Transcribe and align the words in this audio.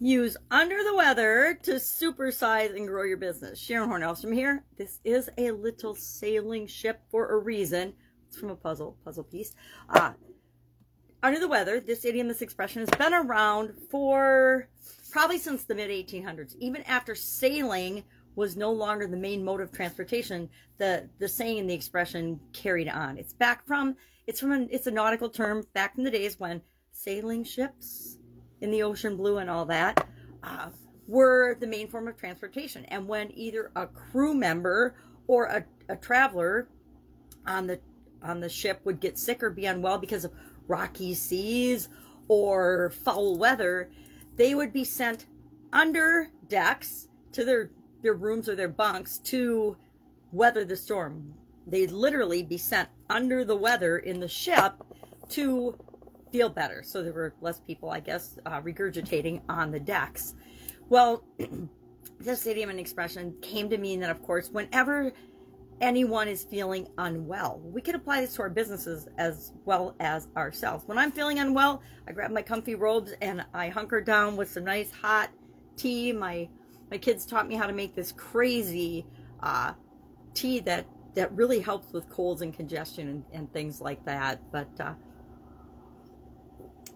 use 0.00 0.36
under 0.50 0.82
the 0.82 0.94
weather 0.94 1.58
to 1.62 1.72
supersize 1.72 2.76
and 2.76 2.88
grow 2.88 3.04
your 3.04 3.16
business. 3.16 3.58
Sharon 3.58 3.88
Hornelstrom 3.88 4.34
here. 4.34 4.64
This 4.76 5.00
is 5.04 5.30
a 5.38 5.50
little 5.50 5.94
sailing 5.94 6.66
ship 6.66 7.00
for 7.10 7.30
a 7.30 7.38
reason. 7.38 7.94
It's 8.28 8.36
from 8.36 8.50
a 8.50 8.56
puzzle, 8.56 8.96
puzzle 9.04 9.24
piece. 9.24 9.54
Uh, 9.88 10.12
under 11.22 11.38
the 11.38 11.48
weather, 11.48 11.80
this 11.80 12.04
idiom, 12.04 12.28
this 12.28 12.42
expression 12.42 12.80
has 12.80 12.90
been 12.98 13.14
around 13.14 13.72
for 13.90 14.68
probably 15.10 15.38
since 15.38 15.64
the 15.64 15.74
mid 15.74 15.90
1800s. 15.90 16.54
Even 16.58 16.82
after 16.82 17.14
sailing 17.14 18.04
was 18.36 18.56
no 18.56 18.72
longer 18.72 19.06
the 19.06 19.16
main 19.16 19.44
mode 19.44 19.60
of 19.60 19.70
transportation, 19.70 20.48
the, 20.78 21.08
the 21.20 21.28
saying 21.28 21.60
and 21.60 21.70
the 21.70 21.74
expression 21.74 22.40
carried 22.52 22.88
on. 22.88 23.16
It's 23.16 23.32
back 23.32 23.64
from, 23.64 23.96
it's 24.26 24.40
from, 24.40 24.52
an, 24.52 24.68
it's 24.72 24.88
a 24.88 24.90
nautical 24.90 25.30
term 25.30 25.64
back 25.72 25.94
in 25.96 26.04
the 26.04 26.10
days 26.10 26.38
when 26.40 26.60
sailing 26.90 27.44
ships 27.44 28.18
in 28.60 28.70
the 28.70 28.82
ocean 28.82 29.16
blue 29.16 29.38
and 29.38 29.50
all 29.50 29.64
that, 29.66 30.06
uh, 30.42 30.68
were 31.06 31.56
the 31.60 31.66
main 31.66 31.88
form 31.88 32.08
of 32.08 32.16
transportation. 32.16 32.84
And 32.86 33.06
when 33.06 33.30
either 33.36 33.70
a 33.76 33.86
crew 33.86 34.34
member 34.34 34.94
or 35.26 35.46
a, 35.46 35.64
a 35.88 35.96
traveler 35.96 36.68
on 37.46 37.66
the 37.66 37.80
on 38.22 38.40
the 38.40 38.48
ship 38.48 38.80
would 38.84 39.00
get 39.00 39.18
sick 39.18 39.42
or 39.42 39.50
be 39.50 39.66
unwell 39.66 39.98
because 39.98 40.24
of 40.24 40.32
rocky 40.66 41.12
seas 41.12 41.90
or 42.28 42.90
foul 43.04 43.36
weather, 43.36 43.90
they 44.36 44.54
would 44.54 44.72
be 44.72 44.84
sent 44.84 45.26
under 45.72 46.30
decks 46.48 47.08
to 47.32 47.44
their 47.44 47.70
their 48.02 48.14
rooms 48.14 48.48
or 48.48 48.54
their 48.54 48.68
bunks 48.68 49.18
to 49.18 49.76
weather 50.32 50.64
the 50.64 50.76
storm. 50.76 51.34
They'd 51.66 51.90
literally 51.90 52.42
be 52.42 52.58
sent 52.58 52.88
under 53.08 53.44
the 53.44 53.56
weather 53.56 53.98
in 53.98 54.20
the 54.20 54.28
ship 54.28 54.74
to 55.30 55.78
feel 56.34 56.48
better. 56.48 56.82
So 56.82 57.00
there 57.00 57.12
were 57.12 57.32
less 57.40 57.60
people, 57.60 57.90
I 57.90 58.00
guess, 58.00 58.40
uh, 58.44 58.60
regurgitating 58.60 59.42
on 59.48 59.70
the 59.70 59.78
decks. 59.78 60.34
Well, 60.88 61.22
this 62.18 62.44
idiom 62.44 62.70
and 62.70 62.80
expression 62.80 63.36
came 63.40 63.70
to 63.70 63.78
mean 63.78 64.00
that, 64.00 64.10
of 64.10 64.20
course, 64.20 64.48
whenever 64.50 65.12
anyone 65.80 66.26
is 66.26 66.42
feeling 66.42 66.88
unwell, 66.98 67.60
we 67.62 67.80
could 67.80 67.94
apply 67.94 68.20
this 68.20 68.34
to 68.34 68.42
our 68.42 68.50
businesses 68.50 69.06
as 69.16 69.52
well 69.64 69.94
as 70.00 70.26
ourselves. 70.36 70.82
When 70.88 70.98
I'm 70.98 71.12
feeling 71.12 71.38
unwell, 71.38 71.82
I 72.08 72.10
grab 72.10 72.32
my 72.32 72.42
comfy 72.42 72.74
robes 72.74 73.12
and 73.22 73.44
I 73.54 73.68
hunker 73.68 74.00
down 74.00 74.34
with 74.36 74.50
some 74.50 74.64
nice 74.64 74.90
hot 74.90 75.30
tea. 75.76 76.12
My 76.12 76.48
my 76.90 76.98
kids 76.98 77.26
taught 77.26 77.46
me 77.46 77.54
how 77.54 77.68
to 77.68 77.72
make 77.72 77.94
this 77.94 78.10
crazy 78.10 79.06
uh, 79.40 79.74
tea 80.34 80.58
that 80.60 80.84
that 81.14 81.30
really 81.30 81.60
helps 81.60 81.92
with 81.92 82.08
colds 82.08 82.42
and 82.42 82.52
congestion 82.52 83.08
and, 83.08 83.24
and 83.32 83.52
things 83.52 83.80
like 83.80 84.04
that. 84.04 84.40
But 84.50 84.80
uh, 84.80 84.94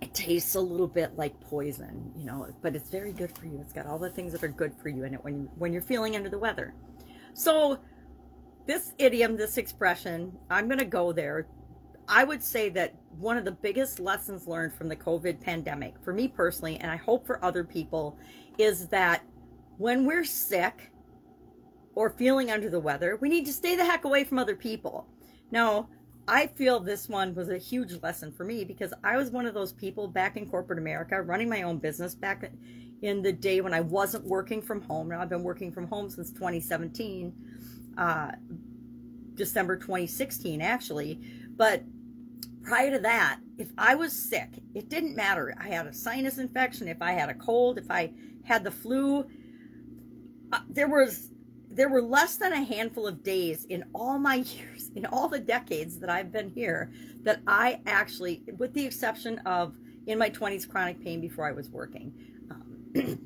it 0.00 0.14
tastes 0.14 0.54
a 0.54 0.60
little 0.60 0.88
bit 0.88 1.16
like 1.16 1.38
poison, 1.40 2.12
you 2.16 2.24
know, 2.24 2.48
but 2.62 2.74
it's 2.74 2.88
very 2.88 3.12
good 3.12 3.36
for 3.36 3.46
you. 3.46 3.58
It's 3.60 3.72
got 3.72 3.86
all 3.86 3.98
the 3.98 4.10
things 4.10 4.32
that 4.32 4.42
are 4.42 4.48
good 4.48 4.74
for 4.82 4.88
you 4.88 5.04
in 5.04 5.14
it 5.14 5.22
when 5.22 5.42
you, 5.42 5.50
when 5.56 5.72
you're 5.72 5.82
feeling 5.82 6.16
under 6.16 6.30
the 6.30 6.38
weather. 6.38 6.74
So 7.34 7.78
this 8.66 8.94
idiom, 8.98 9.36
this 9.36 9.58
expression, 9.58 10.32
I'm 10.48 10.66
going 10.68 10.78
to 10.78 10.84
go 10.84 11.12
there. 11.12 11.46
I 12.08 12.24
would 12.24 12.42
say 12.42 12.70
that 12.70 12.94
one 13.18 13.36
of 13.36 13.44
the 13.44 13.52
biggest 13.52 14.00
lessons 14.00 14.46
learned 14.48 14.74
from 14.74 14.88
the 14.88 14.96
COVID 14.96 15.40
pandemic, 15.40 15.94
for 16.02 16.12
me 16.12 16.28
personally, 16.28 16.78
and 16.78 16.90
I 16.90 16.96
hope 16.96 17.26
for 17.26 17.44
other 17.44 17.62
people, 17.62 18.18
is 18.58 18.88
that 18.88 19.22
when 19.76 20.06
we're 20.06 20.24
sick 20.24 20.90
or 21.94 22.10
feeling 22.10 22.50
under 22.50 22.70
the 22.70 22.80
weather, 22.80 23.18
we 23.20 23.28
need 23.28 23.46
to 23.46 23.52
stay 23.52 23.76
the 23.76 23.84
heck 23.84 24.04
away 24.04 24.24
from 24.24 24.38
other 24.38 24.56
people. 24.56 25.06
Now, 25.50 25.88
I 26.30 26.46
feel 26.46 26.78
this 26.78 27.08
one 27.08 27.34
was 27.34 27.48
a 27.48 27.58
huge 27.58 28.00
lesson 28.04 28.30
for 28.30 28.44
me 28.44 28.64
because 28.64 28.94
I 29.02 29.16
was 29.16 29.32
one 29.32 29.46
of 29.46 29.54
those 29.54 29.72
people 29.72 30.06
back 30.06 30.36
in 30.36 30.48
corporate 30.48 30.78
America 30.78 31.20
running 31.20 31.48
my 31.48 31.62
own 31.62 31.78
business 31.78 32.14
back 32.14 32.52
in 33.02 33.20
the 33.20 33.32
day 33.32 33.60
when 33.60 33.74
I 33.74 33.80
wasn't 33.80 34.24
working 34.24 34.62
from 34.62 34.80
home. 34.82 35.08
Now 35.08 35.20
I've 35.20 35.28
been 35.28 35.42
working 35.42 35.72
from 35.72 35.88
home 35.88 36.08
since 36.08 36.30
2017, 36.30 37.32
uh, 37.98 38.30
December 39.34 39.76
2016, 39.76 40.62
actually. 40.62 41.20
But 41.56 41.82
prior 42.62 42.92
to 42.92 43.00
that, 43.00 43.40
if 43.58 43.72
I 43.76 43.96
was 43.96 44.12
sick, 44.12 44.50
it 44.72 44.88
didn't 44.88 45.16
matter. 45.16 45.52
I 45.60 45.66
had 45.66 45.88
a 45.88 45.92
sinus 45.92 46.38
infection, 46.38 46.86
if 46.86 47.02
I 47.02 47.10
had 47.10 47.28
a 47.28 47.34
cold, 47.34 47.76
if 47.76 47.90
I 47.90 48.12
had 48.44 48.62
the 48.62 48.70
flu, 48.70 49.26
uh, 50.52 50.60
there 50.68 50.88
was 50.88 51.32
there 51.80 51.88
were 51.88 52.02
less 52.02 52.36
than 52.36 52.52
a 52.52 52.62
handful 52.62 53.06
of 53.06 53.22
days 53.22 53.64
in 53.70 53.82
all 53.94 54.18
my 54.18 54.34
years, 54.58 54.90
in 54.96 55.06
all 55.06 55.28
the 55.28 55.40
decades 55.40 55.98
that 55.98 56.10
I've 56.10 56.30
been 56.30 56.50
here, 56.50 56.92
that 57.22 57.40
I 57.46 57.80
actually, 57.86 58.42
with 58.58 58.74
the 58.74 58.84
exception 58.84 59.38
of 59.46 59.74
in 60.06 60.18
my 60.18 60.28
20s, 60.28 60.68
chronic 60.68 61.02
pain 61.02 61.22
before 61.22 61.46
I 61.46 61.52
was 61.52 61.70
working. 61.70 62.12
Um, 62.50 63.18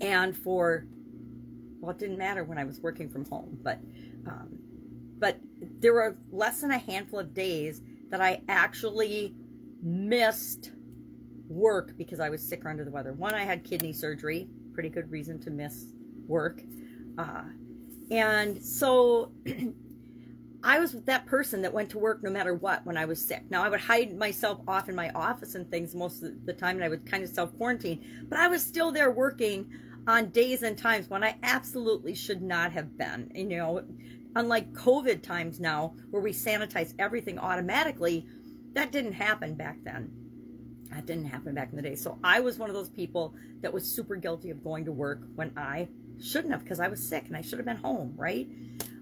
and 0.00 0.34
for, 0.34 0.86
well, 1.80 1.90
it 1.90 1.98
didn't 1.98 2.16
matter 2.16 2.44
when 2.44 2.56
I 2.56 2.64
was 2.64 2.80
working 2.80 3.10
from 3.10 3.26
home, 3.26 3.58
but, 3.62 3.78
um, 4.26 4.58
but 5.18 5.36
there 5.80 5.92
were 5.92 6.16
less 6.32 6.62
than 6.62 6.70
a 6.70 6.78
handful 6.78 7.18
of 7.18 7.34
days 7.34 7.82
that 8.08 8.22
I 8.22 8.40
actually 8.48 9.34
missed 9.82 10.70
work 11.46 11.94
because 11.98 12.20
I 12.20 12.30
was 12.30 12.42
sick 12.42 12.64
or 12.64 12.70
under 12.70 12.86
the 12.86 12.90
weather. 12.90 13.12
One, 13.12 13.34
I 13.34 13.44
had 13.44 13.64
kidney 13.64 13.92
surgery, 13.92 14.48
pretty 14.72 14.88
good 14.88 15.10
reason 15.10 15.38
to 15.40 15.50
miss 15.50 15.92
work. 16.26 16.62
Uh, 17.20 17.42
and 18.10 18.62
so 18.62 19.30
I 20.62 20.78
was 20.78 20.92
that 20.92 21.26
person 21.26 21.62
that 21.62 21.72
went 21.72 21.90
to 21.90 21.98
work 21.98 22.22
no 22.22 22.30
matter 22.30 22.54
what 22.54 22.84
when 22.84 22.96
I 22.96 23.04
was 23.04 23.24
sick. 23.24 23.44
Now 23.50 23.62
I 23.62 23.68
would 23.68 23.80
hide 23.80 24.16
myself 24.16 24.60
off 24.66 24.88
in 24.88 24.94
my 24.94 25.10
office 25.10 25.54
and 25.54 25.70
things 25.70 25.94
most 25.94 26.22
of 26.22 26.44
the 26.46 26.52
time, 26.52 26.76
and 26.76 26.84
I 26.84 26.88
would 26.88 27.06
kind 27.06 27.22
of 27.22 27.30
self 27.30 27.56
quarantine. 27.56 28.26
But 28.28 28.38
I 28.38 28.48
was 28.48 28.64
still 28.64 28.90
there 28.90 29.10
working 29.10 29.70
on 30.06 30.30
days 30.30 30.62
and 30.62 30.76
times 30.76 31.08
when 31.08 31.22
I 31.22 31.36
absolutely 31.42 32.14
should 32.14 32.42
not 32.42 32.72
have 32.72 32.96
been. 32.96 33.30
You 33.34 33.44
know, 33.44 33.84
unlike 34.34 34.72
COVID 34.72 35.22
times 35.22 35.60
now 35.60 35.94
where 36.10 36.22
we 36.22 36.32
sanitize 36.32 36.94
everything 36.98 37.38
automatically, 37.38 38.26
that 38.72 38.92
didn't 38.92 39.12
happen 39.12 39.54
back 39.54 39.78
then. 39.84 40.10
That 40.90 41.06
didn't 41.06 41.26
happen 41.26 41.54
back 41.54 41.70
in 41.70 41.76
the 41.76 41.82
day. 41.82 41.94
So 41.94 42.18
I 42.24 42.40
was 42.40 42.58
one 42.58 42.68
of 42.68 42.74
those 42.74 42.88
people 42.88 43.34
that 43.60 43.72
was 43.72 43.84
super 43.84 44.16
guilty 44.16 44.50
of 44.50 44.62
going 44.64 44.84
to 44.86 44.92
work 44.92 45.22
when 45.34 45.52
I 45.56 45.88
shouldn't 46.20 46.52
have 46.52 46.62
because 46.62 46.80
I 46.80 46.88
was 46.88 47.06
sick 47.06 47.26
and 47.26 47.36
I 47.36 47.42
should 47.42 47.58
have 47.58 47.66
been 47.66 47.76
home, 47.76 48.14
right? 48.16 48.48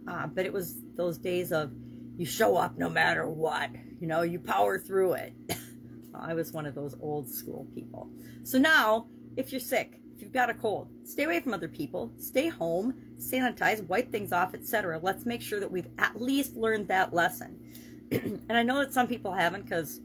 Uh, 0.06 0.26
but 0.26 0.46
it 0.46 0.52
was 0.52 0.76
those 0.96 1.18
days 1.18 1.52
of 1.52 1.72
you 2.16 2.26
show 2.26 2.56
up 2.56 2.76
no 2.76 2.88
matter 2.88 3.28
what, 3.28 3.70
you 4.00 4.06
know, 4.06 4.22
you 4.22 4.38
power 4.38 4.78
through 4.78 5.14
it. 5.14 5.34
I 6.14 6.34
was 6.34 6.52
one 6.52 6.66
of 6.66 6.74
those 6.74 6.94
old 7.00 7.28
school 7.28 7.66
people. 7.74 8.10
So 8.42 8.58
now, 8.58 9.06
if 9.36 9.52
you're 9.52 9.60
sick, 9.60 10.00
if 10.16 10.22
you've 10.22 10.32
got 10.32 10.50
a 10.50 10.54
cold, 10.54 10.88
stay 11.04 11.24
away 11.24 11.40
from 11.40 11.54
other 11.54 11.68
people, 11.68 12.12
stay 12.18 12.48
home, 12.48 12.94
sanitize, 13.18 13.86
wipe 13.86 14.10
things 14.10 14.32
off, 14.32 14.52
etc. 14.54 14.98
Let's 15.00 15.24
make 15.24 15.42
sure 15.42 15.60
that 15.60 15.70
we've 15.70 15.86
at 15.98 16.20
least 16.20 16.56
learned 16.56 16.88
that 16.88 17.14
lesson. 17.14 17.56
and 18.10 18.42
I 18.50 18.62
know 18.62 18.78
that 18.78 18.92
some 18.92 19.06
people 19.06 19.32
haven't 19.32 19.62
because 19.62 20.00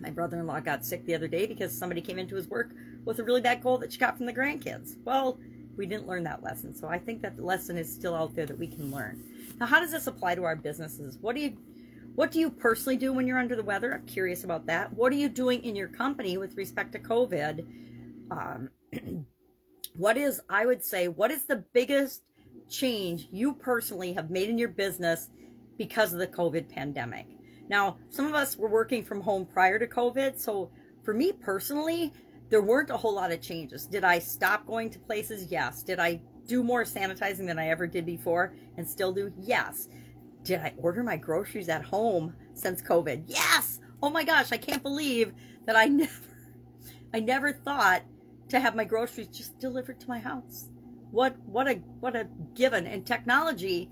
my 0.00 0.10
brother-in-law 0.10 0.60
got 0.60 0.84
sick 0.84 1.04
the 1.06 1.14
other 1.14 1.28
day 1.28 1.46
because 1.46 1.76
somebody 1.76 2.00
came 2.00 2.18
into 2.18 2.36
his 2.36 2.48
work 2.48 2.70
with 3.04 3.18
a 3.18 3.24
really 3.24 3.40
bad 3.40 3.62
cold 3.62 3.82
that 3.82 3.92
she 3.92 3.98
got 3.98 4.16
from 4.16 4.26
the 4.26 4.32
grandkids. 4.32 4.96
Well, 5.04 5.38
we 5.76 5.86
didn't 5.86 6.06
learn 6.06 6.24
that 6.24 6.42
lesson. 6.42 6.74
So 6.74 6.88
I 6.88 6.98
think 6.98 7.22
that 7.22 7.36
the 7.36 7.44
lesson 7.44 7.76
is 7.76 7.92
still 7.92 8.14
out 8.14 8.34
there 8.34 8.46
that 8.46 8.58
we 8.58 8.66
can 8.66 8.90
learn. 8.90 9.22
Now, 9.58 9.66
how 9.66 9.80
does 9.80 9.92
this 9.92 10.06
apply 10.06 10.34
to 10.36 10.44
our 10.44 10.56
businesses? 10.56 11.18
What 11.20 11.34
do 11.34 11.42
you 11.42 11.56
what 12.14 12.30
do 12.30 12.38
you 12.38 12.48
personally 12.48 12.96
do 12.96 13.12
when 13.12 13.26
you're 13.26 13.38
under 13.38 13.56
the 13.56 13.62
weather? 13.64 13.92
I'm 13.92 14.06
curious 14.06 14.44
about 14.44 14.66
that. 14.66 14.92
What 14.92 15.12
are 15.12 15.16
you 15.16 15.28
doing 15.28 15.64
in 15.64 15.74
your 15.74 15.88
company 15.88 16.38
with 16.38 16.56
respect 16.56 16.92
to 16.92 17.00
COVID? 17.00 17.66
Um, 18.30 18.70
what 19.96 20.16
is, 20.16 20.40
I 20.48 20.64
would 20.64 20.84
say, 20.84 21.08
what 21.08 21.32
is 21.32 21.42
the 21.44 21.64
biggest 21.72 22.22
change 22.70 23.26
you 23.32 23.52
personally 23.54 24.12
have 24.12 24.30
made 24.30 24.48
in 24.48 24.58
your 24.58 24.68
business 24.68 25.28
because 25.76 26.12
of 26.12 26.20
the 26.20 26.28
COVID 26.28 26.68
pandemic? 26.68 27.26
Now, 27.68 27.96
some 28.10 28.26
of 28.26 28.34
us 28.34 28.56
were 28.56 28.68
working 28.68 29.04
from 29.04 29.20
home 29.20 29.46
prior 29.46 29.78
to 29.78 29.86
COVID. 29.86 30.38
So 30.38 30.70
for 31.02 31.14
me 31.14 31.32
personally, 31.32 32.12
there 32.50 32.62
weren't 32.62 32.90
a 32.90 32.96
whole 32.96 33.14
lot 33.14 33.32
of 33.32 33.40
changes. 33.40 33.86
Did 33.86 34.04
I 34.04 34.18
stop 34.18 34.66
going 34.66 34.90
to 34.90 34.98
places? 34.98 35.50
Yes. 35.50 35.82
Did 35.82 35.98
I 35.98 36.20
do 36.46 36.62
more 36.62 36.84
sanitizing 36.84 37.46
than 37.46 37.58
I 37.58 37.68
ever 37.68 37.86
did 37.86 38.04
before 38.04 38.54
and 38.76 38.88
still 38.88 39.12
do? 39.12 39.32
Yes. 39.38 39.88
Did 40.42 40.60
I 40.60 40.74
order 40.76 41.02
my 41.02 41.16
groceries 41.16 41.68
at 41.68 41.84
home 41.84 42.34
since 42.52 42.82
COVID? 42.82 43.24
Yes. 43.26 43.80
Oh 44.02 44.10
my 44.10 44.24
gosh, 44.24 44.52
I 44.52 44.58
can't 44.58 44.82
believe 44.82 45.32
that 45.66 45.76
I 45.76 45.84
never 45.88 46.12
I 47.14 47.20
never 47.20 47.52
thought 47.52 48.02
to 48.48 48.60
have 48.60 48.74
my 48.74 48.84
groceries 48.84 49.28
just 49.28 49.58
delivered 49.58 50.00
to 50.00 50.08
my 50.08 50.18
house. 50.18 50.68
What 51.10 51.36
what 51.46 51.68
a 51.68 51.76
what 52.00 52.14
a 52.14 52.28
given. 52.54 52.86
And 52.86 53.06
technology 53.06 53.90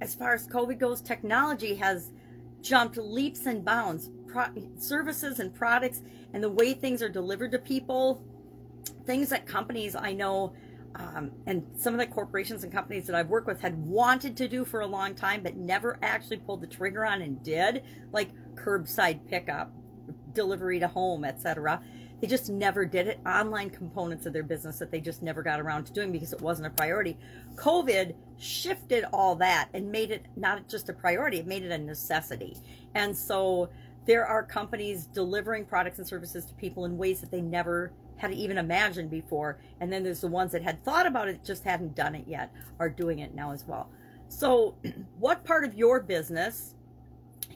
as 0.00 0.14
far 0.14 0.34
as 0.34 0.46
COVID 0.46 0.78
goes, 0.78 1.00
technology 1.00 1.74
has 1.76 2.12
jumped 2.60 2.96
leaps 2.96 3.46
and 3.46 3.64
bounds. 3.64 4.10
Pro- 4.26 4.52
services 4.78 5.40
and 5.40 5.54
products 5.54 6.02
and 6.32 6.42
the 6.42 6.50
way 6.50 6.74
things 6.74 7.02
are 7.02 7.08
delivered 7.08 7.52
to 7.52 7.58
people, 7.58 8.22
things 9.06 9.30
that 9.30 9.46
companies 9.46 9.96
I 9.96 10.12
know 10.12 10.52
um, 10.94 11.30
and 11.46 11.64
some 11.76 11.94
of 11.94 12.00
the 12.00 12.06
corporations 12.06 12.64
and 12.64 12.72
companies 12.72 13.06
that 13.06 13.14
I've 13.14 13.28
worked 13.28 13.46
with 13.46 13.60
had 13.60 13.78
wanted 13.86 14.36
to 14.38 14.48
do 14.48 14.64
for 14.64 14.80
a 14.80 14.86
long 14.86 15.14
time, 15.14 15.42
but 15.42 15.56
never 15.56 15.98
actually 16.02 16.38
pulled 16.38 16.60
the 16.60 16.66
trigger 16.66 17.06
on 17.06 17.22
and 17.22 17.42
did, 17.42 17.84
like 18.12 18.30
curbside 18.54 19.26
pickup, 19.28 19.72
delivery 20.32 20.80
to 20.80 20.88
home, 20.88 21.24
etc. 21.24 21.80
They 22.20 22.26
just 22.26 22.50
never 22.50 22.84
did 22.84 23.06
it. 23.06 23.20
Online 23.26 23.70
components 23.70 24.26
of 24.26 24.32
their 24.32 24.42
business 24.42 24.78
that 24.78 24.90
they 24.90 25.00
just 25.00 25.22
never 25.22 25.42
got 25.42 25.60
around 25.60 25.84
to 25.84 25.92
doing 25.92 26.10
because 26.10 26.32
it 26.32 26.40
wasn't 26.40 26.66
a 26.66 26.70
priority. 26.70 27.16
COVID 27.54 28.14
shifted 28.38 29.04
all 29.12 29.36
that 29.36 29.68
and 29.72 29.90
made 29.90 30.10
it 30.10 30.26
not 30.36 30.68
just 30.68 30.88
a 30.88 30.92
priority, 30.92 31.38
it 31.38 31.46
made 31.46 31.62
it 31.62 31.70
a 31.70 31.78
necessity. 31.78 32.56
And 32.94 33.16
so 33.16 33.70
there 34.06 34.26
are 34.26 34.42
companies 34.42 35.04
delivering 35.04 35.64
products 35.64 35.98
and 35.98 36.06
services 36.06 36.44
to 36.46 36.54
people 36.54 36.86
in 36.86 36.96
ways 36.96 37.20
that 37.20 37.30
they 37.30 37.40
never 37.40 37.92
had 38.16 38.32
even 38.32 38.58
imagined 38.58 39.10
before. 39.10 39.58
And 39.80 39.92
then 39.92 40.02
there's 40.02 40.20
the 40.20 40.28
ones 40.28 40.52
that 40.52 40.62
had 40.62 40.82
thought 40.84 41.06
about 41.06 41.28
it, 41.28 41.44
just 41.44 41.62
hadn't 41.62 41.94
done 41.94 42.14
it 42.14 42.24
yet, 42.26 42.52
are 42.80 42.88
doing 42.88 43.20
it 43.20 43.34
now 43.34 43.52
as 43.52 43.64
well. 43.66 43.90
So, 44.28 44.74
what 45.18 45.44
part 45.44 45.64
of 45.64 45.74
your 45.74 46.00
business 46.00 46.74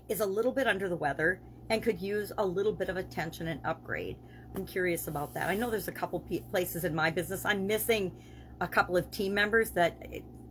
is 0.08 0.20
a 0.20 0.26
little 0.26 0.52
bit 0.52 0.66
under 0.66 0.88
the 0.88 0.96
weather 0.96 1.40
and 1.70 1.82
could 1.82 2.00
use 2.00 2.32
a 2.38 2.44
little 2.44 2.72
bit 2.72 2.88
of 2.88 2.96
attention 2.96 3.48
and 3.48 3.60
upgrade? 3.64 4.16
I'm 4.54 4.66
curious 4.66 5.08
about 5.08 5.34
that. 5.34 5.48
I 5.48 5.54
know 5.54 5.70
there's 5.70 5.88
a 5.88 5.92
couple 5.92 6.20
places 6.50 6.84
in 6.84 6.94
my 6.94 7.10
business. 7.10 7.44
I'm 7.44 7.66
missing 7.66 8.12
a 8.60 8.68
couple 8.68 8.96
of 8.96 9.10
team 9.10 9.34
members 9.34 9.70
that, 9.70 9.96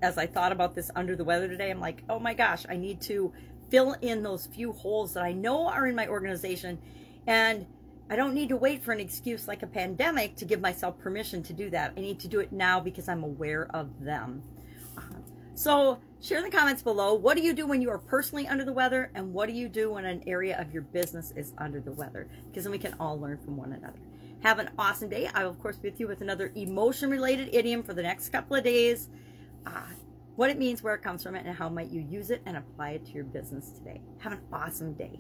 as 0.02 0.18
I 0.18 0.26
thought 0.26 0.52
about 0.52 0.74
this 0.74 0.90
under 0.96 1.16
the 1.16 1.24
weather 1.24 1.48
today, 1.48 1.70
I'm 1.70 1.80
like, 1.80 2.04
oh 2.10 2.20
my 2.20 2.34
gosh, 2.34 2.66
I 2.68 2.78
need 2.78 3.00
to 3.02 3.32
fill 3.70 3.96
in 4.02 4.24
those 4.24 4.48
few 4.48 4.74
holes 4.74 5.14
that 5.14 5.24
I 5.24 5.32
know 5.34 5.68
are 5.68 5.88
in 5.88 5.96
my 5.96 6.08
organization. 6.08 6.80
And 7.28 7.66
I 8.10 8.16
don't 8.16 8.34
need 8.34 8.50
to 8.50 8.58
wait 8.58 8.84
for 8.84 8.92
an 8.92 9.00
excuse 9.00 9.48
like 9.48 9.64
a 9.64 9.68
pandemic 9.68 10.36
to 10.38 10.46
give 10.46 10.60
myself 10.60 10.98
permission 11.00 11.44
to 11.44 11.54
do 11.54 11.70
that. 11.70 11.94
I 11.96 12.02
need 12.02 12.20
to 12.22 12.28
do 12.28 12.40
it 12.40 12.52
now 12.52 12.80
because 12.80 13.08
I'm 13.08 13.24
aware 13.24 13.68
of 13.74 14.04
them. 14.04 14.44
Uh-huh. 14.98 15.14
So, 15.62 16.00
share 16.22 16.40
in 16.40 16.44
the 16.44 16.50
comments 16.50 16.82
below 16.82 17.14
what 17.14 17.38
do 17.38 17.44
you 17.44 17.54
do 17.54 17.68
when 17.68 17.84
you 17.84 17.92
are 17.92 18.00
personally 18.00 18.48
under 18.48 18.66
the 18.66 18.74
weather, 18.74 19.12
and 19.14 19.32
what 19.32 19.48
do 19.48 19.54
you 19.54 19.70
do 19.70 19.92
when 19.92 20.06
an 20.06 20.24
area 20.26 20.60
of 20.60 20.74
your 20.74 20.82
business 20.82 21.32
is 21.36 21.54
under 21.60 21.80
the 21.80 21.92
weather? 21.92 22.28
Because 22.48 22.64
then 22.64 22.72
we 22.72 22.80
can 22.80 22.96
all 23.00 23.20
learn 23.20 23.38
from 23.38 23.58
one 23.58 23.74
another. 23.74 24.00
Have 24.40 24.58
an 24.58 24.72
awesome 24.80 25.08
day. 25.08 25.30
I 25.36 25.44
will, 25.44 25.52
of 25.52 25.60
course, 25.60 25.78
be 25.78 25.92
with 25.92 26.00
you 26.00 26.08
with 26.08 26.22
another 26.22 26.52
emotion 26.56 27.12
related 27.12 27.54
idiom 27.54 27.84
for 27.84 27.94
the 27.94 28.02
next 28.02 28.30
couple 28.30 28.56
of 28.56 28.64
days. 28.64 29.10
Uh, 29.68 29.84
what 30.36 30.50
it 30.50 30.58
means, 30.58 30.82
where 30.82 30.96
it 30.96 31.04
comes 31.04 31.22
from, 31.22 31.36
and 31.36 31.56
how 31.56 31.70
might 31.70 31.92
you 31.92 32.02
use 32.02 32.32
it 32.32 32.42
and 32.48 32.58
apply 32.58 32.94
it 32.94 33.06
to 33.06 33.12
your 33.12 33.26
business 33.26 33.70
today. 33.70 34.02
Have 34.18 34.32
an 34.32 34.42
awesome 34.52 34.94
day. 34.94 35.20